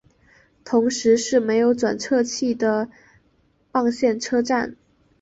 [0.65, 2.89] 同时是没有转辙器的
[3.71, 4.75] 棒线车站。